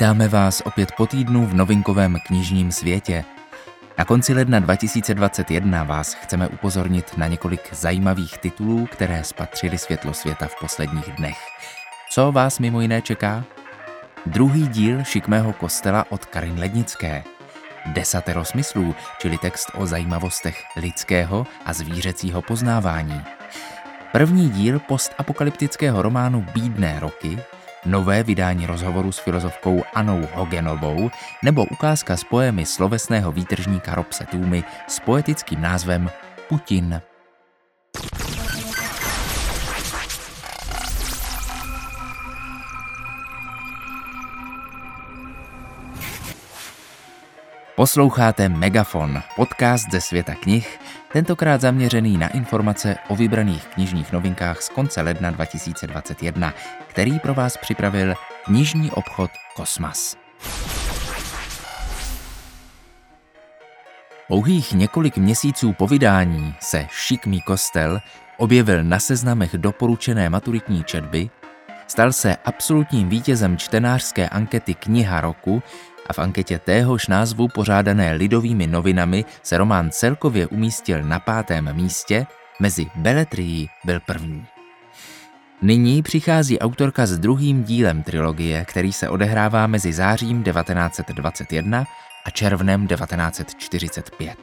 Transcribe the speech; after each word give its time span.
Vítáme 0.00 0.28
vás 0.28 0.62
opět 0.64 0.92
po 0.96 1.06
týdnu 1.06 1.46
v 1.46 1.54
novinkovém 1.54 2.16
knižním 2.26 2.72
světě. 2.72 3.24
Na 3.98 4.04
konci 4.04 4.34
ledna 4.34 4.58
2021 4.58 5.84
vás 5.84 6.14
chceme 6.14 6.48
upozornit 6.48 7.16
na 7.16 7.26
několik 7.26 7.74
zajímavých 7.74 8.38
titulů, 8.38 8.86
které 8.92 9.24
spatřili 9.24 9.78
světlo 9.78 10.14
světa 10.14 10.46
v 10.46 10.60
posledních 10.60 11.10
dnech. 11.12 11.38
Co 12.10 12.32
vás 12.32 12.58
mimo 12.58 12.80
jiné 12.80 13.02
čeká? 13.02 13.44
Druhý 14.26 14.68
díl 14.68 15.04
Šikmého 15.04 15.52
kostela 15.52 16.04
od 16.08 16.24
Karin 16.24 16.58
Lednické. 16.58 17.24
Desatero 17.86 18.44
smyslů, 18.44 18.94
čili 19.18 19.38
text 19.38 19.70
o 19.74 19.86
zajímavostech 19.86 20.62
lidského 20.76 21.46
a 21.64 21.72
zvířecího 21.72 22.42
poznávání. 22.42 23.22
První 24.12 24.50
díl 24.50 24.78
postapokalyptického 24.78 26.02
románu 26.02 26.46
Bídné 26.54 27.00
roky 27.00 27.38
nové 27.84 28.22
vydání 28.22 28.66
rozhovoru 28.66 29.12
s 29.12 29.18
filozofkou 29.18 29.82
Anou 29.94 30.28
Hogenovou 30.34 31.10
nebo 31.44 31.64
ukázka 31.64 32.16
z 32.16 32.24
poemy 32.24 32.66
slovesného 32.66 33.32
výtržníka 33.32 33.94
Robse 33.94 34.26
Tůmy 34.26 34.64
s 34.86 35.00
poetickým 35.00 35.60
názvem 35.60 36.10
Putin. 36.48 37.00
Posloucháte 47.76 48.48
Megafon, 48.48 49.22
podcast 49.36 49.90
ze 49.90 50.00
světa 50.00 50.34
knih, 50.34 50.79
tentokrát 51.12 51.60
zaměřený 51.60 52.18
na 52.18 52.28
informace 52.28 52.96
o 53.08 53.16
vybraných 53.16 53.66
knižních 53.66 54.12
novinkách 54.12 54.62
z 54.62 54.68
konce 54.68 55.02
ledna 55.02 55.30
2021, 55.30 56.54
který 56.86 57.18
pro 57.18 57.34
vás 57.34 57.56
připravil 57.56 58.14
knižní 58.44 58.90
obchod 58.90 59.30
Kosmas. 59.56 60.16
Pouhých 64.28 64.72
několik 64.72 65.16
měsíců 65.16 65.72
po 65.72 65.86
vydání 65.86 66.54
se 66.60 66.86
Šikmý 66.90 67.40
kostel 67.40 68.00
objevil 68.36 68.84
na 68.84 68.98
seznamech 68.98 69.54
doporučené 69.56 70.30
maturitní 70.30 70.84
četby, 70.84 71.30
stal 71.86 72.12
se 72.12 72.36
absolutním 72.44 73.08
vítězem 73.08 73.56
čtenářské 73.56 74.28
ankety 74.28 74.74
Kniha 74.74 75.20
roku 75.20 75.62
a 76.10 76.12
v 76.12 76.18
anketě 76.18 76.58
téhož 76.58 77.06
názvu 77.06 77.48
pořádané 77.48 78.12
lidovými 78.12 78.66
novinami 78.66 79.24
se 79.42 79.58
román 79.58 79.90
celkově 79.90 80.46
umístil 80.46 81.02
na 81.02 81.20
pátém 81.20 81.74
místě, 81.76 82.26
mezi 82.60 82.86
beletrií 82.94 83.68
byl 83.84 84.00
první. 84.00 84.46
Nyní 85.62 86.02
přichází 86.02 86.58
autorka 86.58 87.06
s 87.06 87.18
druhým 87.18 87.64
dílem 87.64 88.02
trilogie, 88.02 88.64
který 88.64 88.92
se 88.92 89.08
odehrává 89.08 89.66
mezi 89.66 89.92
zářím 89.92 90.42
1921 90.42 91.84
a 92.24 92.30
červnem 92.30 92.86
1945. 92.86 94.38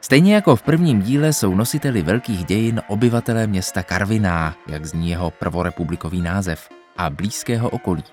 Stejně 0.00 0.34
jako 0.34 0.56
v 0.56 0.62
prvním 0.62 1.02
díle 1.02 1.32
jsou 1.32 1.54
nositeli 1.54 2.02
velkých 2.02 2.44
dějin 2.44 2.82
obyvatelé 2.88 3.46
města 3.46 3.82
Karviná, 3.82 4.54
jak 4.66 4.86
zní 4.86 5.10
jeho 5.10 5.30
prvorepublikový 5.30 6.22
název, 6.22 6.68
a 6.96 7.10
blízkého 7.10 7.70
okolí. 7.70 8.04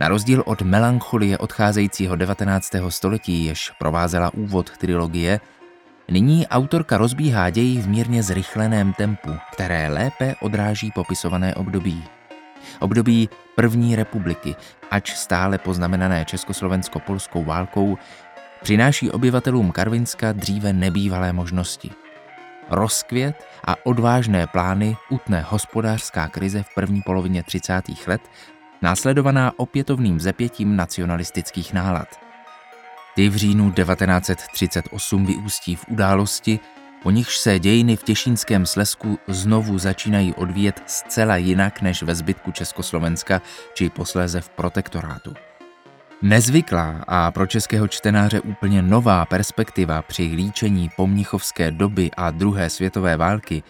Na 0.00 0.08
rozdíl 0.08 0.42
od 0.46 0.62
melancholie 0.62 1.38
odcházejícího 1.38 2.16
19. 2.16 2.72
století, 2.88 3.44
jež 3.44 3.72
provázela 3.78 4.34
úvod 4.34 4.70
trilogie, 4.76 5.40
nyní 6.10 6.46
autorka 6.46 6.98
rozbíhá 6.98 7.50
ději 7.50 7.80
v 7.80 7.88
mírně 7.88 8.22
zrychleném 8.22 8.92
tempu, 8.92 9.30
které 9.52 9.88
lépe 9.88 10.34
odráží 10.40 10.90
popisované 10.94 11.54
období. 11.54 12.04
Období 12.78 13.28
první 13.56 13.96
republiky, 13.96 14.56
ač 14.90 15.14
stále 15.14 15.58
poznamenané 15.58 16.24
československo-polskou 16.24 17.44
válkou, 17.44 17.98
přináší 18.62 19.10
obyvatelům 19.10 19.72
Karvinska 19.72 20.32
dříve 20.32 20.72
nebývalé 20.72 21.32
možnosti. 21.32 21.90
Rozkvět 22.70 23.44
a 23.64 23.86
odvážné 23.86 24.46
plány 24.46 24.96
utne 25.10 25.44
hospodářská 25.48 26.28
krize 26.28 26.62
v 26.62 26.74
první 26.74 27.02
polovině 27.02 27.42
30. 27.42 27.82
let 28.06 28.20
následovaná 28.82 29.52
opětovným 29.56 30.20
zepětím 30.20 30.76
nacionalistických 30.76 31.72
nálad. 31.72 32.08
Ty 33.14 33.28
v 33.28 33.36
říjnu 33.36 33.72
1938 33.72 35.26
vyústí 35.26 35.76
v 35.76 35.84
události, 35.88 36.60
po 37.02 37.10
nichž 37.10 37.38
se 37.38 37.58
dějiny 37.58 37.96
v 37.96 38.02
Těšínském 38.02 38.66
slesku 38.66 39.18
znovu 39.28 39.78
začínají 39.78 40.34
odvíjet 40.34 40.82
zcela 40.86 41.36
jinak 41.36 41.82
než 41.82 42.02
ve 42.02 42.14
zbytku 42.14 42.52
Československa 42.52 43.42
či 43.74 43.90
posléze 43.90 44.40
v 44.40 44.48
protektorátu. 44.48 45.34
Nezvyklá 46.22 47.04
a 47.08 47.30
pro 47.30 47.46
českého 47.46 47.88
čtenáře 47.88 48.40
úplně 48.40 48.82
nová 48.82 49.24
perspektiva 49.24 50.02
při 50.02 50.22
líčení 50.22 50.90
pomnichovské 50.96 51.70
doby 51.70 52.10
a 52.16 52.30
druhé 52.30 52.70
světové 52.70 53.16
války 53.16 53.62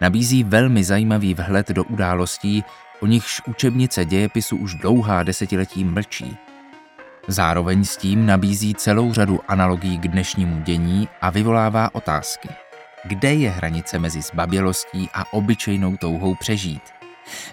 nabízí 0.00 0.44
velmi 0.44 0.84
zajímavý 0.84 1.34
vhled 1.34 1.68
do 1.68 1.84
událostí, 1.84 2.64
o 3.00 3.06
nichž 3.06 3.42
učebnice 3.46 4.04
dějepisu 4.04 4.56
už 4.56 4.74
dlouhá 4.74 5.22
desetiletí 5.22 5.84
mlčí. 5.84 6.36
Zároveň 7.28 7.84
s 7.84 7.96
tím 7.96 8.26
nabízí 8.26 8.74
celou 8.74 9.12
řadu 9.12 9.40
analogií 9.48 9.98
k 9.98 10.08
dnešnímu 10.08 10.62
dění 10.62 11.08
a 11.20 11.30
vyvolává 11.30 11.94
otázky. 11.94 12.48
Kde 13.04 13.34
je 13.34 13.50
hranice 13.50 13.98
mezi 13.98 14.22
zbabělostí 14.22 15.08
a 15.14 15.32
obyčejnou 15.32 15.96
touhou 15.96 16.34
přežít? 16.34 16.82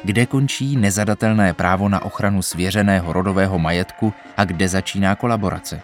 Kde 0.04 0.26
končí 0.26 0.76
nezadatelné 0.76 1.54
právo 1.54 1.90
na 1.90 2.06
ochranu 2.06 2.42
svěřeného 2.42 3.14
rodového 3.14 3.60
majetku 3.60 4.14
a 4.38 4.46
kde 4.46 4.68
začíná 4.68 5.16
kolaborace? 5.16 5.82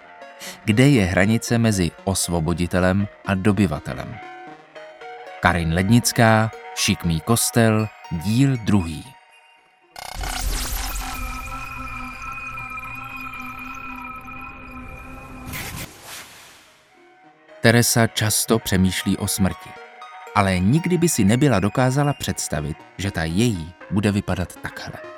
Kde 0.66 0.90
je 0.90 1.06
hranice 1.06 1.58
mezi 1.58 1.92
osvoboditelem 2.04 3.08
a 3.26 3.36
dobyvatelem? 3.36 4.16
Karin 5.40 5.74
Lednická, 5.74 6.52
Šikmý 6.76 7.22
kostel, 7.22 7.88
díl 8.12 8.58
druhý. 8.58 9.13
Teresa 17.62 18.08
často 18.08 18.60
přemýšlí 18.60 19.18
o 19.18 19.28
smrti, 19.28 19.70
ale 20.36 20.60
nikdy 20.60 20.98
by 20.98 21.10
si 21.10 21.24
nebyla 21.24 21.60
dokázala 21.60 22.14
představit, 22.14 22.78
že 22.98 23.12
ta 23.12 23.24
její 23.24 23.74
bude 23.92 24.12
vypadat 24.12 24.56
takhle. 24.62 25.14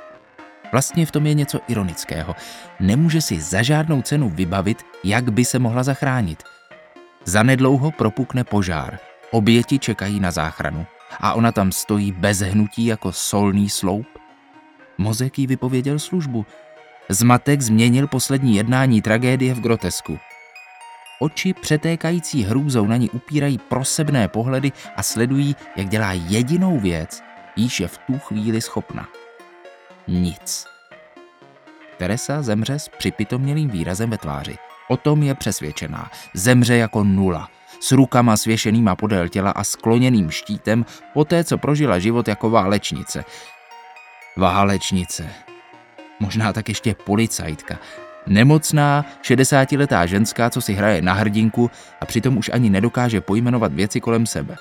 Vlastně 0.71 1.05
v 1.05 1.11
tom 1.11 1.25
je 1.25 1.33
něco 1.33 1.59
ironického. 1.67 2.35
Nemůže 2.79 3.21
si 3.21 3.41
za 3.41 3.61
žádnou 3.61 4.01
cenu 4.01 4.29
vybavit, 4.29 4.85
jak 5.03 5.31
by 5.31 5.45
se 5.45 5.59
mohla 5.59 5.83
zachránit. 5.83 6.43
Zanedlouho 7.25 7.91
propukne 7.91 8.43
požár, 8.43 8.99
oběti 9.31 9.79
čekají 9.79 10.19
na 10.19 10.31
záchranu 10.31 10.85
a 11.19 11.33
ona 11.33 11.51
tam 11.51 11.71
stojí 11.71 12.11
bez 12.11 12.39
hnutí 12.39 12.85
jako 12.85 13.11
solný 13.11 13.69
sloup. 13.69 14.07
Mozek 14.97 15.39
jí 15.39 15.47
vypověděl 15.47 15.99
službu. 15.99 16.45
Zmatek 17.09 17.61
změnil 17.61 18.07
poslední 18.07 18.55
jednání 18.55 19.01
tragédie 19.01 19.53
v 19.53 19.61
grotesku. 19.61 20.19
Oči 21.19 21.53
přetékající 21.53 22.43
hrůzou 22.43 22.85
na 22.85 22.97
ní 22.97 23.09
upírají 23.09 23.57
prosebné 23.57 24.27
pohledy 24.27 24.71
a 24.95 25.03
sledují, 25.03 25.55
jak 25.75 25.89
dělá 25.89 26.11
jedinou 26.13 26.79
věc, 26.79 27.23
již 27.55 27.79
je 27.79 27.87
v 27.87 27.97
tu 27.97 28.19
chvíli 28.19 28.61
schopna. 28.61 29.07
Nic. 30.07 30.65
Teresa 31.97 32.41
zemře 32.41 32.79
s 32.79 32.89
připitomnělým 32.89 33.69
výrazem 33.69 34.09
ve 34.09 34.17
tváři. 34.17 34.57
O 34.87 34.97
tom 34.97 35.23
je 35.23 35.35
přesvědčená. 35.35 36.11
Zemře 36.33 36.77
jako 36.77 37.03
nula, 37.03 37.49
s 37.79 37.91
rukama 37.91 38.37
svěšenýma 38.37 38.95
podél 38.95 39.29
těla 39.29 39.51
a 39.51 39.63
skloněným 39.63 40.31
štítem, 40.31 40.85
poté 41.13 41.43
co 41.43 41.57
prožila 41.57 41.99
život 41.99 42.27
jako 42.27 42.49
válečnice. 42.49 43.25
Válečnice. 44.37 45.29
Možná 46.19 46.53
tak 46.53 46.69
ještě 46.69 46.95
policajtka, 47.05 47.79
Nemocná, 48.27 49.05
60-letá 49.21 50.05
ženská, 50.05 50.49
co 50.49 50.61
si 50.61 50.73
hraje 50.73 51.01
na 51.01 51.13
hrdinku 51.13 51.71
a 52.01 52.05
přitom 52.05 52.37
už 52.37 52.49
ani 52.53 52.69
nedokáže 52.69 53.21
pojmenovat 53.21 53.73
věci 53.73 54.01
kolem 54.01 54.25
sebe. 54.25 54.55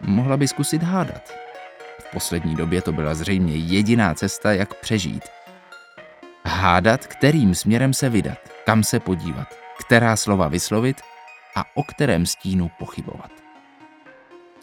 Mohla 0.00 0.36
by 0.36 0.48
zkusit 0.48 0.82
hádat. 0.82 1.30
V 2.00 2.10
poslední 2.12 2.54
době 2.56 2.82
to 2.82 2.92
byla 2.92 3.14
zřejmě 3.14 3.56
jediná 3.56 4.14
cesta, 4.14 4.52
jak 4.52 4.74
přežít. 4.74 5.24
Hádat, 6.46 7.06
kterým 7.06 7.54
směrem 7.54 7.94
se 7.94 8.08
vydat, 8.08 8.38
kam 8.66 8.84
se 8.84 9.00
podívat, 9.00 9.48
která 9.80 10.16
slova 10.16 10.48
vyslovit 10.48 11.00
a 11.56 11.64
o 11.74 11.82
kterém 11.82 12.26
stínu 12.26 12.70
pochybovat. 12.78 13.39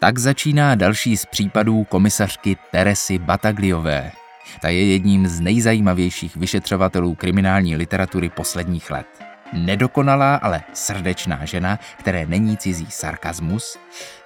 Tak 0.00 0.18
začíná 0.18 0.74
další 0.74 1.16
z 1.16 1.26
případů 1.26 1.84
komisařky 1.84 2.56
Teresy 2.70 3.18
Batagliové, 3.18 4.12
ta 4.60 4.68
je 4.68 4.86
jedním 4.86 5.26
z 5.26 5.40
nejzajímavějších 5.40 6.36
vyšetřovatelů 6.36 7.14
kriminální 7.14 7.76
literatury 7.76 8.28
posledních 8.28 8.90
let. 8.90 9.06
Nedokonalá, 9.52 10.36
ale 10.36 10.62
srdečná 10.72 11.44
žena, 11.44 11.78
které 11.98 12.26
není 12.26 12.56
cizí 12.56 12.86
sarkazmus, 12.90 13.78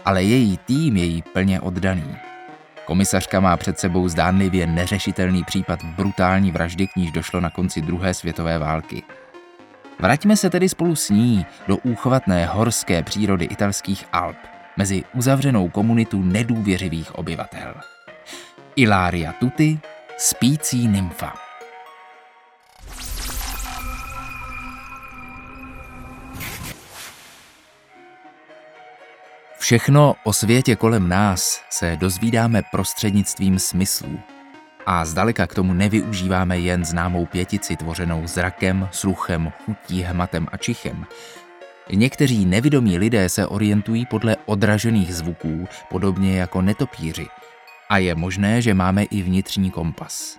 ale 0.04 0.22
její 0.22 0.58
tým 0.58 0.96
je 0.96 1.04
jí 1.04 1.22
plně 1.22 1.60
oddaný. 1.60 2.16
Komisařka 2.84 3.40
má 3.40 3.56
před 3.56 3.78
sebou 3.78 4.08
zdánlivě 4.08 4.66
neřešitelný 4.66 5.44
případ 5.44 5.84
brutální 5.84 6.50
vraždy, 6.50 6.86
k 6.86 6.96
níž 6.96 7.10
došlo 7.10 7.40
na 7.40 7.50
konci 7.50 7.80
druhé 7.80 8.14
světové 8.14 8.58
války. 8.58 9.02
Vraťme 10.00 10.36
se 10.36 10.50
tedy 10.50 10.68
spolu 10.68 10.96
s 10.96 11.10
ní 11.10 11.46
do 11.68 11.76
úchvatné 11.76 12.46
horské 12.46 13.02
přírody 13.02 13.44
italských 13.44 14.04
Alp, 14.12 14.36
mezi 14.76 15.04
uzavřenou 15.14 15.68
komunitu 15.68 16.22
nedůvěřivých 16.22 17.14
obyvatel. 17.14 17.74
Ilária 18.76 19.32
Tuti, 19.32 19.80
spící 20.18 20.88
nymfa. 20.88 21.32
Všechno 29.58 30.14
o 30.24 30.32
světě 30.32 30.76
kolem 30.76 31.08
nás 31.08 31.64
se 31.70 31.96
dozvídáme 31.96 32.62
prostřednictvím 32.70 33.58
smyslů. 33.58 34.20
A 34.86 35.04
zdaleka 35.04 35.46
k 35.46 35.54
tomu 35.54 35.72
nevyužíváme 35.72 36.58
jen 36.58 36.84
známou 36.84 37.26
pětici 37.26 37.76
tvořenou 37.76 38.26
zrakem, 38.26 38.88
sluchem, 38.92 39.52
chutí, 39.64 40.02
hmatem 40.02 40.48
a 40.52 40.56
čichem. 40.56 41.06
Někteří 41.90 42.44
nevidomí 42.44 42.98
lidé 42.98 43.28
se 43.28 43.46
orientují 43.46 44.06
podle 44.06 44.36
odražených 44.46 45.14
zvuků, 45.14 45.68
podobně 45.90 46.38
jako 46.38 46.62
netopíři. 46.62 47.26
A 47.90 47.98
je 47.98 48.14
možné, 48.14 48.62
že 48.62 48.74
máme 48.74 49.02
i 49.04 49.22
vnitřní 49.22 49.70
kompas. 49.70 50.38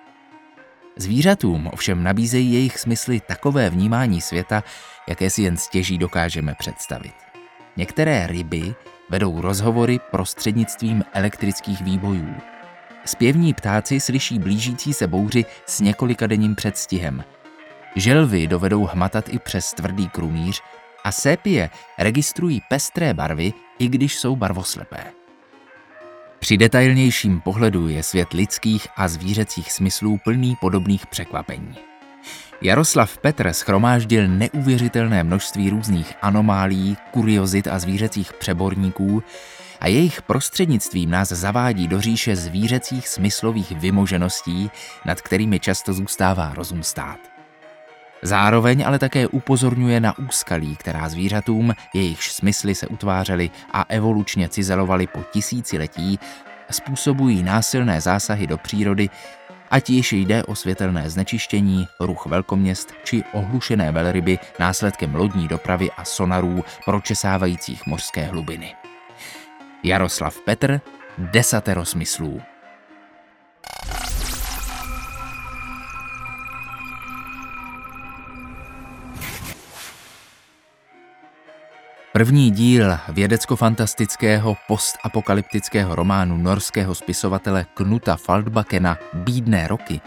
Zvířatům 0.95 1.69
ovšem 1.73 2.03
nabízejí 2.03 2.53
jejich 2.53 2.79
smysly 2.79 3.19
takové 3.19 3.69
vnímání 3.69 4.21
světa, 4.21 4.63
jaké 5.07 5.29
si 5.29 5.41
jen 5.41 5.57
stěží 5.57 5.97
dokážeme 5.97 6.55
představit. 6.59 7.13
Některé 7.77 8.27
ryby 8.27 8.75
vedou 9.09 9.41
rozhovory 9.41 9.99
prostřednictvím 10.11 11.03
elektrických 11.13 11.81
výbojů. 11.81 12.35
Zpěvní 13.05 13.53
ptáci 13.53 13.99
slyší 13.99 14.39
blížící 14.39 14.93
se 14.93 15.07
bouři 15.07 15.45
s 15.65 15.79
několika 15.79 16.27
denním 16.27 16.55
předstihem. 16.55 17.23
Želvy 17.95 18.47
dovedou 18.47 18.85
hmatat 18.85 19.29
i 19.29 19.39
přes 19.39 19.73
tvrdý 19.73 20.09
krumíř 20.09 20.61
a 21.03 21.11
sépie 21.11 21.69
registrují 21.99 22.61
pestré 22.69 23.13
barvy, 23.13 23.53
i 23.79 23.87
když 23.87 24.19
jsou 24.19 24.35
barvoslepé. 24.35 25.03
Při 26.39 26.57
detailnějším 26.57 27.41
pohledu 27.41 27.87
je 27.87 28.03
svět 28.03 28.33
lidských 28.33 28.87
a 28.95 29.07
zvířecích 29.07 29.71
smyslů 29.71 30.19
plný 30.23 30.57
podobných 30.61 31.07
překvapení. 31.07 31.75
Jaroslav 32.61 33.17
Petr 33.17 33.53
schromáždil 33.53 34.27
neuvěřitelné 34.27 35.23
množství 35.23 35.69
různých 35.69 36.13
anomálí, 36.21 36.97
kuriozit 37.11 37.67
a 37.67 37.79
zvířecích 37.79 38.33
přeborníků 38.33 39.23
a 39.79 39.87
jejich 39.87 40.21
prostřednictvím 40.21 41.09
nás 41.09 41.29
zavádí 41.29 41.87
do 41.87 42.01
říše 42.01 42.35
zvířecích 42.35 43.07
smyslových 43.07 43.71
vymožeností, 43.71 44.71
nad 45.05 45.21
kterými 45.21 45.59
často 45.59 45.93
zůstává 45.93 46.53
rozum 46.53 46.83
stát. 46.83 47.32
Zároveň 48.23 48.87
ale 48.87 48.99
také 48.99 49.27
upozorňuje 49.27 49.99
na 49.99 50.17
úskalí, 50.17 50.75
která 50.75 51.09
zvířatům, 51.09 51.73
jejichž 51.93 52.31
smysly 52.31 52.75
se 52.75 52.87
utvářely 52.87 53.49
a 53.71 53.85
evolučně 53.89 54.49
cizelovaly 54.49 55.07
po 55.07 55.23
tisíciletí, 55.31 56.19
způsobují 56.71 57.43
násilné 57.43 58.01
zásahy 58.01 58.47
do 58.47 58.57
přírody, 58.57 59.09
ať 59.71 59.89
již 59.89 60.11
jde 60.13 60.43
o 60.43 60.55
světelné 60.55 61.09
znečištění, 61.09 61.87
ruch 61.99 62.25
velkoměst 62.25 62.93
či 63.03 63.23
ohlušené 63.33 63.91
velryby 63.91 64.39
následkem 64.59 65.15
lodní 65.15 65.47
dopravy 65.47 65.91
a 65.97 66.05
sonarů 66.05 66.63
pročesávajících 66.85 67.85
mořské 67.85 68.23
hlubiny. 68.23 68.75
Jaroslav 69.83 70.39
Petr, 70.45 70.81
Desatero 71.17 71.85
smyslů. 71.85 72.52
První 82.23 82.51
díl 82.51 82.97
vědecko-fantastického 83.09 84.57
postapokalyptického 84.67 85.95
románu 85.95 86.37
norského 86.37 86.95
spisovatele 86.95 87.65
Knuta 87.73 88.15
Faldbakena 88.15 88.97
Bídné 89.13 89.67
roky 89.67 90.01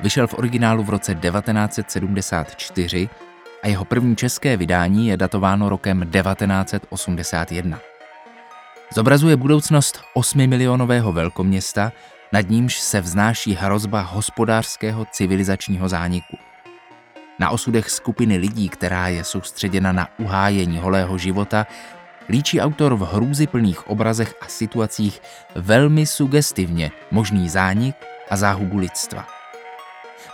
vyšel 0.00 0.26
v 0.26 0.34
originálu 0.34 0.82
v 0.82 0.90
roce 0.90 1.14
1974 1.14 3.08
a 3.62 3.68
jeho 3.68 3.84
první 3.84 4.16
české 4.16 4.56
vydání 4.56 5.08
je 5.08 5.16
datováno 5.16 5.68
rokem 5.68 6.10
1981. 6.10 7.78
Zobrazuje 8.94 9.36
budoucnost 9.36 10.00
8 10.14 10.46
milionového 10.46 11.12
velkoměsta, 11.12 11.92
nad 12.32 12.48
nímž 12.48 12.80
se 12.80 13.00
vznáší 13.00 13.54
hrozba 13.54 14.00
hospodářského 14.00 15.06
civilizačního 15.12 15.88
zániku– 15.88 16.36
na 17.40 17.50
osudech 17.50 17.90
skupiny 17.90 18.36
lidí, 18.36 18.68
která 18.68 19.08
je 19.08 19.24
soustředěna 19.24 19.92
na 19.92 20.08
uhájení 20.18 20.78
holého 20.78 21.18
života, 21.18 21.66
líčí 22.28 22.60
autor 22.60 22.94
v 22.94 23.00
hrůzyplných 23.12 23.88
obrazech 23.88 24.34
a 24.40 24.46
situacích 24.46 25.22
velmi 25.54 26.06
sugestivně 26.06 26.90
možný 27.10 27.48
zánik 27.48 27.96
a 28.30 28.36
záhubu 28.36 28.78
lidstva. 28.78 29.26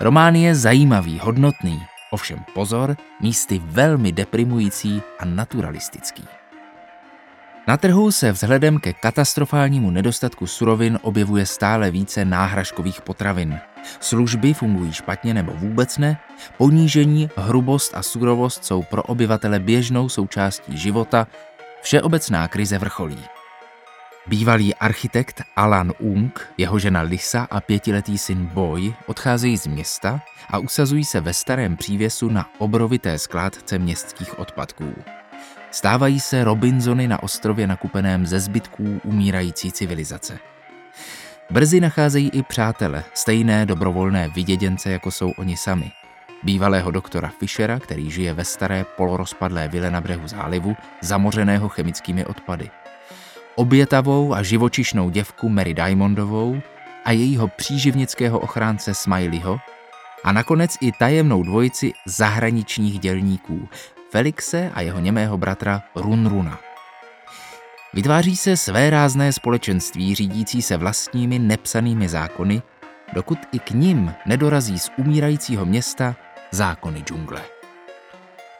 Román 0.00 0.34
je 0.34 0.54
zajímavý, 0.54 1.18
hodnotný, 1.18 1.82
ovšem 2.10 2.44
pozor, 2.54 2.96
místy 3.20 3.62
velmi 3.64 4.12
deprimující 4.12 5.02
a 5.18 5.24
naturalistický. 5.24 6.24
Na 7.68 7.76
trhu 7.76 8.12
se 8.12 8.32
vzhledem 8.32 8.78
ke 8.78 8.92
katastrofálnímu 8.92 9.90
nedostatku 9.90 10.46
surovin 10.46 10.98
objevuje 11.02 11.46
stále 11.46 11.90
více 11.90 12.24
náhražkových 12.24 13.00
potravin. 13.00 13.58
Služby 14.00 14.54
fungují 14.54 14.92
špatně 14.92 15.34
nebo 15.34 15.52
vůbec 15.52 15.98
ne, 15.98 16.18
ponížení, 16.58 17.30
hrubost 17.36 17.94
a 17.94 18.02
surovost 18.02 18.64
jsou 18.64 18.82
pro 18.82 19.02
obyvatele 19.02 19.60
běžnou 19.60 20.08
součástí 20.08 20.78
života, 20.78 21.26
všeobecná 21.82 22.48
krize 22.48 22.78
vrcholí. 22.78 23.18
Bývalý 24.26 24.74
architekt 24.74 25.42
Alan 25.56 25.92
Ung, 25.98 26.40
jeho 26.58 26.78
žena 26.78 27.00
Lisa 27.00 27.46
a 27.50 27.60
pětiletý 27.60 28.18
syn 28.18 28.46
Boy 28.46 28.94
odcházejí 29.06 29.56
z 29.56 29.66
města 29.66 30.20
a 30.50 30.58
usazují 30.58 31.04
se 31.04 31.20
ve 31.20 31.32
starém 31.32 31.76
přívěsu 31.76 32.28
na 32.30 32.50
obrovité 32.58 33.18
skládce 33.18 33.78
městských 33.78 34.38
odpadků. 34.38 34.94
Stávají 35.70 36.20
se 36.20 36.44
Robinsony 36.44 37.08
na 37.08 37.22
ostrově 37.22 37.66
nakupeném 37.66 38.26
ze 38.26 38.40
zbytků 38.40 39.00
umírající 39.04 39.72
civilizace. 39.72 40.38
Brzy 41.50 41.80
nacházejí 41.80 42.30
i 42.30 42.42
přátele, 42.42 43.04
stejné 43.14 43.66
dobrovolné 43.66 44.28
vyděděnce, 44.28 44.90
jako 44.90 45.10
jsou 45.10 45.30
oni 45.38 45.56
sami. 45.56 45.92
Bývalého 46.42 46.90
doktora 46.90 47.32
Fischera, 47.38 47.78
který 47.78 48.10
žije 48.10 48.32
ve 48.32 48.44
staré 48.44 48.84
polorozpadlé 48.96 49.68
vile 49.68 49.90
na 49.90 50.00
břehu 50.00 50.28
zálivu, 50.28 50.76
zamořeného 51.00 51.68
chemickými 51.68 52.24
odpady. 52.26 52.70
Obětavou 53.54 54.34
a 54.34 54.42
živočišnou 54.42 55.10
děvku 55.10 55.48
Mary 55.48 55.74
Diamondovou 55.74 56.60
a 57.04 57.12
jejího 57.12 57.48
příživnického 57.48 58.38
ochránce 58.38 58.94
Smileyho 58.94 59.58
a 60.24 60.32
nakonec 60.32 60.76
i 60.80 60.92
tajemnou 60.92 61.42
dvojici 61.42 61.92
zahraničních 62.06 62.98
dělníků, 62.98 63.68
Felixe 64.10 64.70
a 64.74 64.80
jeho 64.80 65.00
němého 65.00 65.38
bratra 65.38 65.82
Runruna. 65.94 66.58
Vytváří 67.96 68.36
se 68.36 68.56
své 68.56 68.90
rázné 68.90 69.32
společenství 69.32 70.14
řídící 70.14 70.62
se 70.62 70.76
vlastními 70.76 71.38
nepsanými 71.38 72.08
zákony, 72.08 72.62
dokud 73.12 73.38
i 73.52 73.58
k 73.58 73.70
nim 73.70 74.14
nedorazí 74.26 74.78
z 74.78 74.90
umírajícího 74.96 75.64
města 75.64 76.16
zákony 76.50 77.00
džungle. 77.00 77.42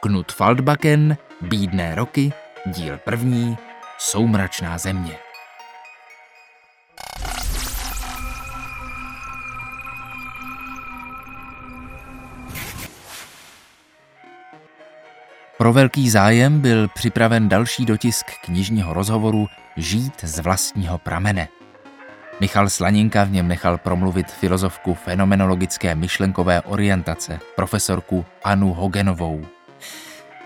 Knut 0.01 0.33
Faldbaken, 0.33 1.17
Bídné 1.41 1.95
roky, 1.95 2.33
díl 2.67 2.99
první, 3.05 3.59
Soumračná 3.99 4.79
země. 4.79 5.26
Pro 15.67 15.73
velký 15.73 16.11
zájem 16.11 16.61
byl 16.61 16.89
připraven 16.89 17.49
další 17.49 17.85
dotisk 17.85 18.27
knižního 18.45 18.93
rozhovoru 18.93 19.47
Žít 19.77 20.13
z 20.23 20.39
vlastního 20.39 20.99
pramene. 20.99 21.49
Michal 22.41 22.69
Slaninka 22.69 23.25
v 23.25 23.31
něm 23.31 23.49
nechal 23.49 23.79
promluvit 23.79 24.31
filozofku 24.31 24.95
fenomenologické 24.95 25.95
myšlenkové 25.95 26.61
orientace, 26.61 27.39
profesorku 27.57 28.25
Anu 28.45 28.73
Hogenovou. 28.73 29.47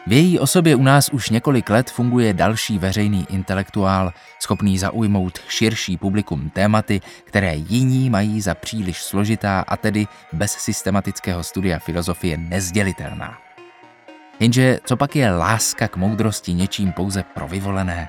V 0.06 0.12
její 0.12 0.38
osobě 0.38 0.76
u 0.76 0.82
nás 0.82 1.08
už 1.08 1.30
několik 1.30 1.70
let 1.70 1.90
funguje 1.90 2.34
další 2.34 2.78
veřejný 2.78 3.26
intelektuál, 3.30 4.12
schopný 4.42 4.78
zaujmout 4.78 5.38
širší 5.48 5.96
publikum 5.96 6.50
tématy, 6.50 7.00
které 7.24 7.54
jiní 7.54 8.10
mají 8.10 8.40
za 8.40 8.54
příliš 8.54 9.02
složitá 9.02 9.60
a 9.60 9.76
tedy 9.76 10.06
bez 10.32 10.52
systematického 10.52 11.42
studia 11.42 11.78
filozofie 11.78 12.36
nezdělitelná. 12.36 13.49
Jenže 14.40 14.78
co 14.84 14.96
pak 14.96 15.16
je 15.16 15.30
láska 15.30 15.88
k 15.88 15.96
moudrosti 15.96 16.52
něčím 16.52 16.92
pouze 16.92 17.22
pro 17.22 17.48
vyvolené? 17.48 18.08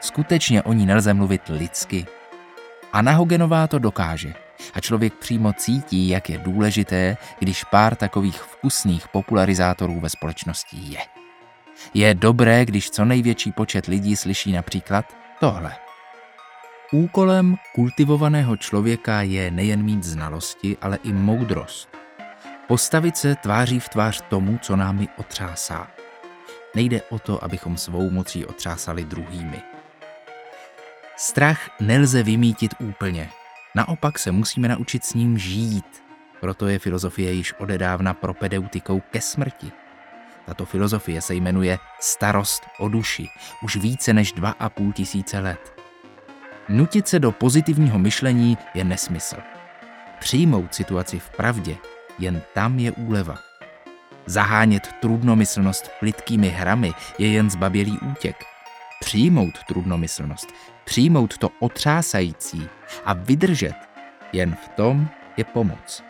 Skutečně 0.00 0.62
o 0.62 0.72
ní 0.72 0.86
nelze 0.86 1.14
mluvit 1.14 1.42
lidsky. 1.48 2.06
Anna 2.92 3.12
Hogenová 3.12 3.66
to 3.66 3.78
dokáže. 3.78 4.34
A 4.74 4.80
člověk 4.80 5.14
přímo 5.14 5.52
cítí, 5.52 6.08
jak 6.08 6.30
je 6.30 6.38
důležité, 6.38 7.16
když 7.38 7.64
pár 7.64 7.96
takových 7.96 8.42
vkusných 8.42 9.08
popularizátorů 9.08 10.00
ve 10.00 10.08
společnosti 10.08 10.76
je. 10.76 10.98
Je 11.94 12.14
dobré, 12.14 12.64
když 12.64 12.90
co 12.90 13.04
největší 13.04 13.52
počet 13.52 13.86
lidí 13.86 14.16
slyší 14.16 14.52
například 14.52 15.04
tohle. 15.40 15.72
Úkolem 16.92 17.56
kultivovaného 17.74 18.56
člověka 18.56 19.22
je 19.22 19.50
nejen 19.50 19.82
mít 19.82 20.04
znalosti, 20.04 20.76
ale 20.80 20.98
i 21.04 21.12
moudrost. 21.12 22.01
Postavit 22.68 23.16
se 23.16 23.34
tváří 23.34 23.80
v 23.80 23.88
tvář 23.88 24.22
tomu, 24.28 24.58
co 24.58 24.76
námi 24.76 25.08
otřásá. 25.16 25.88
Nejde 26.74 27.02
o 27.02 27.18
to, 27.18 27.44
abychom 27.44 27.76
svou 27.76 28.10
mocí 28.10 28.46
otřásali 28.46 29.04
druhými. 29.04 29.62
Strach 31.16 31.70
nelze 31.80 32.22
vymítit 32.22 32.74
úplně. 32.80 33.30
Naopak 33.74 34.18
se 34.18 34.32
musíme 34.32 34.68
naučit 34.68 35.04
s 35.04 35.14
ním 35.14 35.38
žít. 35.38 36.02
Proto 36.40 36.68
je 36.68 36.78
filozofie 36.78 37.32
již 37.32 37.52
odedávna 37.52 38.14
propedeutikou 38.14 39.00
ke 39.00 39.20
smrti. 39.20 39.72
Tato 40.46 40.64
filozofie 40.64 41.22
se 41.22 41.34
jmenuje 41.34 41.78
starost 42.00 42.62
o 42.78 42.88
duši 42.88 43.28
už 43.62 43.76
více 43.76 44.12
než 44.12 44.32
dva 44.32 44.50
a 44.58 44.68
půl 44.68 44.92
tisíce 44.92 45.38
let. 45.38 45.80
Nutit 46.68 47.08
se 47.08 47.18
do 47.18 47.32
pozitivního 47.32 47.98
myšlení 47.98 48.58
je 48.74 48.84
nesmysl. 48.84 49.36
Přijmout 50.18 50.74
situaci 50.74 51.18
v 51.18 51.30
pravdě, 51.30 51.76
jen 52.18 52.42
tam 52.54 52.78
je 52.78 52.92
úleva. 52.92 53.38
Zahánět 54.26 54.88
trudnomyslnost 55.00 55.90
plitkými 56.00 56.48
hrami 56.48 56.92
je 57.18 57.28
jen 57.32 57.50
zbabělý 57.50 57.98
útěk. 57.98 58.36
Přijmout 59.00 59.64
trudnomyslnost, 59.68 60.48
přijmout 60.84 61.38
to 61.38 61.50
otřásající 61.60 62.68
a 63.04 63.12
vydržet, 63.12 63.74
jen 64.32 64.56
v 64.64 64.68
tom 64.68 65.08
je 65.36 65.44
pomoc. 65.44 66.04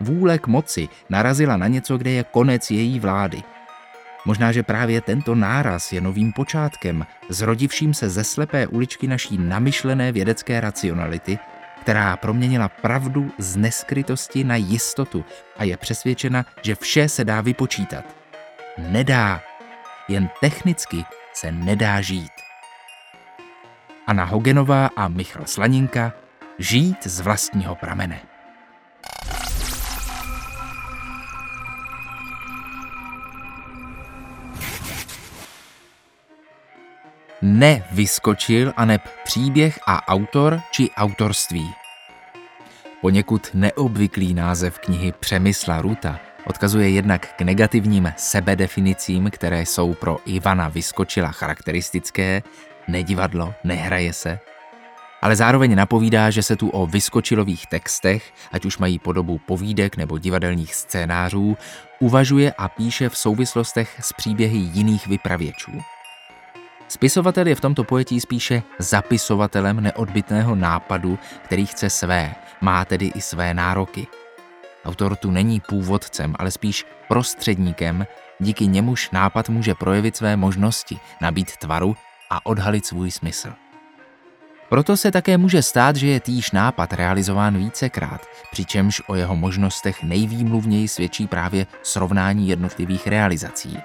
Vůle 0.00 0.38
k 0.38 0.46
moci 0.46 0.88
narazila 1.08 1.56
na 1.56 1.66
něco, 1.68 1.98
kde 1.98 2.10
je 2.10 2.24
konec 2.24 2.70
její 2.70 3.00
vlády. 3.00 3.42
Možná, 4.24 4.52
že 4.52 4.62
právě 4.62 5.00
tento 5.00 5.34
náraz 5.34 5.92
je 5.92 6.00
novým 6.00 6.32
počátkem, 6.32 7.06
zrodivším 7.28 7.94
se 7.94 8.10
ze 8.10 8.24
slepé 8.24 8.66
uličky 8.66 9.06
naší 9.06 9.38
namyšlené 9.38 10.12
vědecké 10.12 10.60
racionality, 10.60 11.38
která 11.80 12.16
proměnila 12.16 12.68
pravdu 12.68 13.30
z 13.38 13.56
neskrytosti 13.56 14.44
na 14.44 14.56
jistotu 14.56 15.24
a 15.56 15.64
je 15.64 15.76
přesvědčena, 15.76 16.46
že 16.62 16.74
vše 16.74 17.08
se 17.08 17.24
dá 17.24 17.40
vypočítat. 17.40 18.04
Nedá. 18.78 19.40
Jen 20.08 20.28
technicky 20.40 21.04
se 21.32 21.52
nedá 21.52 22.00
žít. 22.00 22.32
Anna 24.06 24.24
Hogenová 24.24 24.90
a 24.96 25.08
Michal 25.08 25.46
Slaninka 25.46 26.12
žít 26.58 27.06
z 27.06 27.20
vlastního 27.20 27.74
pramene. 27.74 28.37
Nevyskočil 37.42 38.72
aneb 38.76 39.02
příběh 39.24 39.78
a 39.86 40.08
autor 40.08 40.60
či 40.70 40.90
autorství. 40.96 41.70
Poněkud 43.00 43.50
neobvyklý 43.54 44.34
název 44.34 44.78
knihy 44.78 45.12
Přemysla 45.20 45.82
Ruta 45.82 46.20
odkazuje 46.46 46.90
jednak 46.90 47.34
k 47.36 47.40
negativním 47.42 48.12
sebedefinicím, 48.16 49.30
které 49.30 49.66
jsou 49.66 49.94
pro 49.94 50.18
Ivana 50.26 50.68
Vyskočila 50.68 51.28
charakteristické, 51.28 52.42
nedivadlo, 52.88 53.54
nehraje 53.64 54.12
se, 54.12 54.38
ale 55.22 55.36
zároveň 55.36 55.74
napovídá, 55.74 56.30
že 56.30 56.42
se 56.42 56.56
tu 56.56 56.68
o 56.68 56.86
vyskočilových 56.86 57.66
textech, 57.66 58.32
ať 58.52 58.64
už 58.64 58.78
mají 58.78 58.98
podobu 58.98 59.38
povídek 59.38 59.96
nebo 59.96 60.18
divadelních 60.18 60.74
scénářů, 60.74 61.56
uvažuje 62.00 62.52
a 62.52 62.68
píše 62.68 63.08
v 63.08 63.18
souvislostech 63.18 63.96
s 64.00 64.12
příběhy 64.12 64.58
jiných 64.58 65.06
vypravěčů. 65.06 65.72
Spisovatel 66.88 67.46
je 67.46 67.54
v 67.54 67.60
tomto 67.60 67.84
pojetí 67.84 68.20
spíše 68.20 68.62
zapisovatelem 68.78 69.80
neodbitného 69.80 70.54
nápadu, 70.54 71.18
který 71.44 71.66
chce 71.66 71.90
své, 71.90 72.34
má 72.60 72.84
tedy 72.84 73.06
i 73.06 73.20
své 73.20 73.54
nároky. 73.54 74.06
Autor 74.84 75.16
tu 75.16 75.30
není 75.30 75.60
původcem, 75.60 76.34
ale 76.38 76.50
spíš 76.50 76.86
prostředníkem, 77.08 78.06
díky 78.40 78.66
němuž 78.66 79.10
nápad 79.10 79.48
může 79.48 79.74
projevit 79.74 80.16
své 80.16 80.36
možnosti, 80.36 80.98
nabít 81.20 81.56
tvaru 81.56 81.96
a 82.30 82.46
odhalit 82.46 82.86
svůj 82.86 83.10
smysl. 83.10 83.52
Proto 84.68 84.96
se 84.96 85.10
také 85.10 85.38
může 85.38 85.62
stát, 85.62 85.96
že 85.96 86.06
je 86.06 86.20
týž 86.20 86.50
nápad 86.50 86.92
realizován 86.92 87.58
vícekrát, 87.58 88.26
přičemž 88.52 89.02
o 89.06 89.14
jeho 89.14 89.36
možnostech 89.36 90.02
nejvýmluvněji 90.02 90.88
svědčí 90.88 91.26
právě 91.26 91.66
srovnání 91.82 92.48
jednotlivých 92.48 93.06
realizací. 93.06 93.78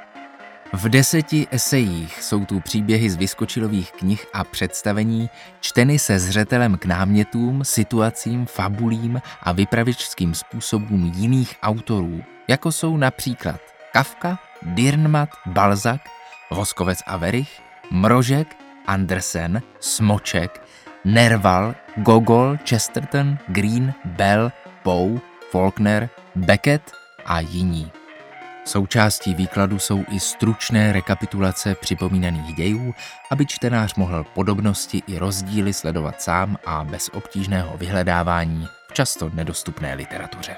V 0.75 0.89
deseti 0.89 1.48
esejích 1.51 2.24
jsou 2.24 2.46
tu 2.46 2.60
příběhy 2.60 3.10
z 3.10 3.15
vyskočilových 3.15 3.92
knih 3.92 4.25
a 4.34 4.44
představení, 4.44 5.30
čteny 5.60 6.00
se 6.00 6.20
zřetelem 6.20 6.77
k 6.77 6.86
námětům, 6.86 7.63
situacím, 7.63 8.46
fabulím 8.46 9.22
a 9.44 9.51
vypravičským 9.51 10.36
způsobům 10.36 11.12
jiných 11.15 11.56
autorů, 11.63 12.24
jako 12.48 12.72
jsou 12.72 12.98
například 12.98 13.62
Kafka, 13.92 14.39
Dirnmat, 14.62 15.30
Balzak, 15.46 16.01
Voskovec 16.51 17.00
a 17.06 17.18
Verich, 17.18 17.62
Mrožek, 17.92 18.56
Andersen, 18.88 19.62
Smoček, 19.80 20.68
Nerval, 21.06 21.75
Gogol, 21.96 22.58
Chesterton, 22.70 23.38
Green, 23.48 23.94
Bell, 24.06 24.51
Poe, 24.84 25.20
Faulkner, 25.51 26.10
Beckett 26.36 26.92
a 27.25 27.39
jiní. 27.39 28.03
Součástí 28.65 29.34
výkladu 29.34 29.79
jsou 29.79 30.03
i 30.12 30.20
stručné 30.20 30.93
rekapitulace 30.93 31.75
připomínaných 31.75 32.55
dějů, 32.55 32.93
aby 33.32 33.46
čtenář 33.46 33.96
mohl 33.96 34.25
podobnosti 34.34 35.03
i 35.08 35.17
rozdíly 35.17 35.74
sledovat 35.74 36.22
sám 36.22 36.58
a 36.65 36.84
bez 36.84 37.10
obtížného 37.13 37.77
vyhledávání 37.77 38.67
v 38.89 38.93
často 38.93 39.32
nedostupné 39.34 39.93
literatuře. 39.93 40.58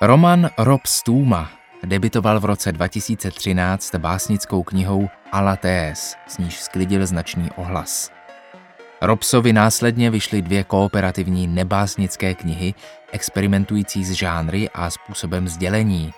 Roman 0.00 0.50
Rob 0.58 0.86
Stuma 0.86 1.50
debitoval 1.84 2.40
v 2.40 2.44
roce 2.44 2.72
2013 2.72 3.94
básnickou 3.94 4.62
knihou 4.62 5.08
Alatés, 5.32 6.16
s 6.26 6.38
níž 6.38 6.60
sklidil 6.60 7.06
značný 7.06 7.50
ohlas– 7.56 8.10
Robsovi 9.02 9.52
následně 9.52 10.10
vyšly 10.10 10.42
dvě 10.42 10.64
kooperativní 10.64 11.46
nebásnické 11.46 12.34
knihy, 12.34 12.74
experimentující 13.12 14.04
s 14.04 14.10
žánry 14.10 14.70
a 14.74 14.90
způsobem 14.90 15.48
sdělení. 15.48 16.12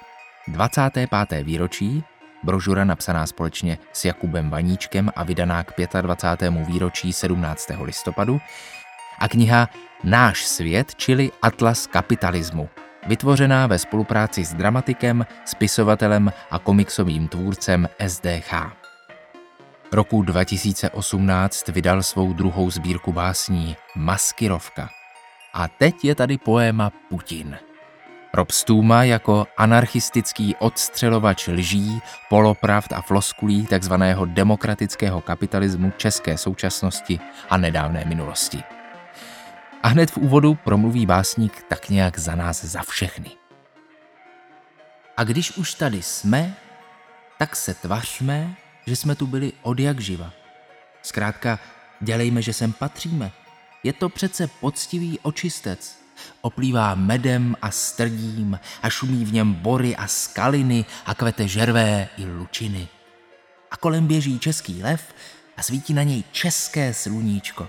25. 0.49 1.11
výročí, 1.43 2.05
brožura 2.43 2.85
napsaná 2.85 3.27
společně 3.27 3.79
s 3.93 4.05
Jakubem 4.05 4.51
Vaníčkem 4.51 5.11
a 5.17 5.25
vydaná 5.25 5.63
k 5.65 5.75
25. 6.03 6.51
výročí 6.67 7.13
17. 7.13 7.71
listopadu, 7.83 8.41
a 9.19 9.29
kniha 9.29 9.69
Náš 10.05 10.47
svět, 10.47 10.95
čili 10.97 11.31
Atlas 11.43 11.87
kapitalismu, 11.87 12.69
vytvořená 13.07 13.67
ve 13.67 13.79
spolupráci 13.79 14.45
s 14.45 14.55
dramatikem, 14.55 15.27
spisovatelem 15.45 16.33
a 16.51 16.59
komiksovým 16.59 17.29
tvůrcem 17.29 17.89
SDH 18.07 18.82
roku 19.93 20.23
2018 20.23 21.69
vydal 21.69 22.03
svou 22.03 22.33
druhou 22.33 22.71
sbírku 22.71 23.13
básní 23.13 23.77
Maskirovka. 23.97 24.89
A 25.55 25.69
teď 25.69 26.05
je 26.05 26.15
tady 26.15 26.39
poéma 26.39 26.93
Putin. 27.09 27.59
Rob 28.35 28.51
Stuma 28.51 29.05
jako 29.05 29.47
anarchistický 29.57 30.57
odstřelovač 30.57 31.49
lží, 31.49 32.01
polopravd 32.29 32.93
a 32.93 33.03
floskulí 33.03 33.67
tzv. 33.67 33.93
demokratického 34.25 35.21
kapitalismu 35.21 35.93
české 35.97 36.39
současnosti 36.39 37.21
a 37.51 37.57
nedávné 37.57 38.05
minulosti. 38.05 38.63
A 39.83 39.89
hned 39.89 40.11
v 40.11 40.17
úvodu 40.17 40.55
promluví 40.55 41.07
básník 41.07 41.65
tak 41.69 41.89
nějak 41.89 42.19
za 42.19 42.35
nás 42.35 42.65
za 42.65 42.83
všechny. 42.83 43.31
A 45.17 45.25
když 45.25 45.57
už 45.57 45.75
tady 45.75 46.03
jsme, 46.03 46.55
tak 47.39 47.57
se 47.57 47.75
tvařme, 47.75 48.55
že 48.87 48.97
jsme 48.97 49.15
tu 49.15 49.27
byli 49.27 49.53
od 49.63 49.81
jak 49.81 50.01
živa. 50.01 50.33
Zkrátka, 51.03 51.59
dělejme, 52.01 52.43
že 52.43 52.53
sem 52.53 52.73
patříme. 52.73 53.33
Je 53.83 53.93
to 53.93 54.09
přece 54.09 54.47
poctivý 54.47 55.19
očistec. 55.19 56.03
Oplývá 56.41 56.95
medem 56.95 57.57
a 57.63 57.71
strdím 57.71 58.61
a 58.83 58.91
šumí 58.91 59.25
v 59.25 59.33
něm 59.33 59.55
bory 59.55 59.97
a 59.97 60.07
skaliny 60.07 60.85
a 61.07 61.15
kvete 61.15 61.49
žervé 61.49 62.09
i 62.19 62.25
lučiny. 62.25 62.89
A 63.71 63.77
kolem 63.77 64.07
běží 64.07 64.39
český 64.39 64.83
lev 64.83 65.15
a 65.57 65.63
svítí 65.63 65.95
na 65.95 66.03
něj 66.03 66.25
české 66.33 66.95
sluníčko. 66.95 67.69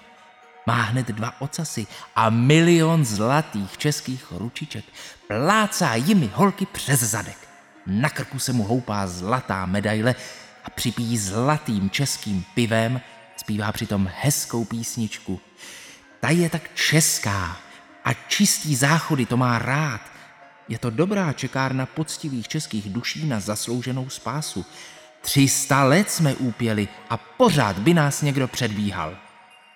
Má 0.65 0.81
hned 0.81 1.07
dva 1.07 1.41
ocasy 1.41 1.87
a 2.15 2.29
milion 2.29 3.05
zlatých 3.05 3.77
českých 3.77 4.31
ručiček. 4.31 4.85
Plácá 5.27 5.95
jimi 5.95 6.31
holky 6.33 6.65
přes 6.65 6.99
zadek. 6.99 7.37
na 7.87 8.09
krku 8.09 8.39
se 8.39 8.53
mu 8.53 8.63
houpá 8.63 9.07
zlatá 9.07 9.65
medaile 9.65 10.15
a 10.63 10.69
připíjí 10.69 11.17
zlatým 11.17 11.89
českým 11.89 12.45
pivem, 12.53 13.01
zpívá 13.37 13.71
přitom 13.71 14.09
hezkou 14.21 14.65
písničku. 14.65 15.41
Ta 16.19 16.29
je 16.29 16.49
tak 16.49 16.75
česká 16.75 17.57
a 18.05 18.13
čistý 18.13 18.75
záchody 18.75 19.25
to 19.25 19.37
má 19.37 19.59
rád. 19.59 20.01
Je 20.69 20.79
to 20.79 20.89
dobrá 20.89 21.33
čekárna 21.33 21.85
poctivých 21.85 22.47
českých 22.47 22.89
duší 22.89 23.25
na 23.25 23.39
zaslouženou 23.39 24.09
spásu. 24.09 24.65
300 25.21 25.83
let 25.83 26.11
jsme 26.11 26.35
úpěli 26.35 26.87
a 27.09 27.17
pořád 27.17 27.79
by 27.79 27.93
nás 27.93 28.21
někdo 28.21 28.47
předbíhal. 28.47 29.17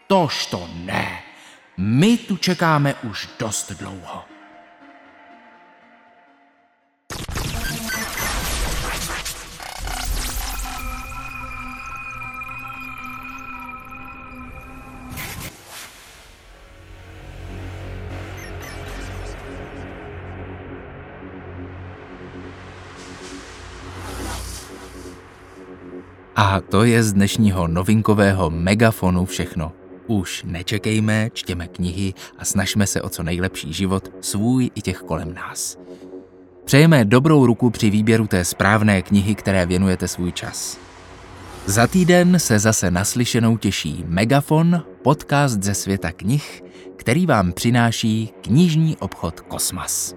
Tož 0.08 0.46
to 0.46 0.70
ne. 0.74 1.22
My 1.78 2.18
tu 2.18 2.38
čekáme 2.38 2.94
už 2.94 3.30
dost 3.40 3.72
dlouho. 3.72 4.37
A 26.48 26.62
to 26.62 26.84
je 26.84 27.04
z 27.04 27.14
dnešního 27.14 27.68
novinkového 27.68 28.50
megafonu 28.50 29.26
všechno. 29.26 29.72
Už 30.08 30.44
nečekejme, 30.48 31.30
čtěme 31.34 31.68
knihy 31.68 32.14
a 32.38 32.46
snažme 32.46 32.88
se 32.88 33.02
o 33.02 33.10
co 33.10 33.24
nejlepší 33.24 33.74
život, 33.74 34.12
svůj 34.22 34.72
i 34.76 34.82
těch 34.82 34.98
kolem 34.98 35.34
nás. 35.34 35.78
Přejeme 36.66 37.06
dobrou 37.06 37.46
ruku 37.46 37.70
při 37.70 37.90
výběru 37.90 38.28
té 38.28 38.46
správné 38.46 39.02
knihy, 39.02 39.36
které 39.36 39.66
věnujete 39.66 40.08
svůj 40.08 40.32
čas. 40.32 40.78
Za 41.66 41.88
týden 41.88 42.40
se 42.40 42.60
zase 42.60 42.92
naslyšenou 42.92 43.58
těší 43.58 44.04
Megafon, 44.08 44.84
podcast 45.02 45.64
ze 45.64 45.74
světa 45.74 46.12
knih, 46.12 46.64
který 46.96 47.26
vám 47.26 47.52
přináší 47.52 48.34
knižní 48.42 48.98
obchod 48.98 49.42
Kosmas. 49.42 50.16